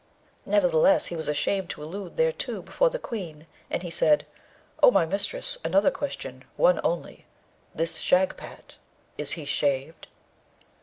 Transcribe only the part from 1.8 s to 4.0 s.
allude thereto before the Queen, and he